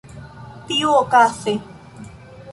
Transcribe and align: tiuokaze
tiuokaze 0.65 1.53